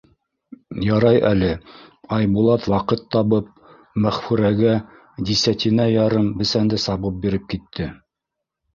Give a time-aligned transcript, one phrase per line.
[0.85, 1.49] Ярай әле
[2.17, 3.53] Айбулат, ваҡыт табып,
[4.07, 4.75] Мәғфүрәгә
[5.31, 7.97] дисәтинә ярым бесәнде сабып биреп китте.